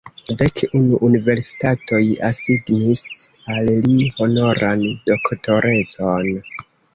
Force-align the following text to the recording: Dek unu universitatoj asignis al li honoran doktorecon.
Dek 0.37 0.61
unu 0.77 0.95
universitatoj 1.07 1.99
asignis 2.29 3.03
al 3.57 3.71
li 3.85 4.09
honoran 4.17 4.89
doktorecon. 5.13 6.35